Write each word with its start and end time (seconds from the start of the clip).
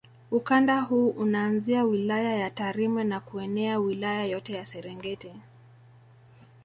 Ukanda 0.31 0.81
huu 0.81 1.09
unaanzia 1.09 1.83
wilaya 1.83 2.35
ya 2.37 2.49
Tarime 2.49 3.03
na 3.03 3.19
kuenea 3.19 3.79
Wilaya 3.79 4.25
yote 4.25 4.53
ya 4.53 4.65
Serengeti 4.65 5.33